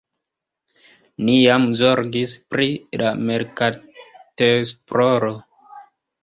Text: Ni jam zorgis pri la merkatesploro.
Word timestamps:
Ni 1.27 1.35
jam 1.35 1.67
zorgis 1.81 2.33
pri 2.55 2.67
la 3.03 3.11
merkatesploro. 3.27 5.31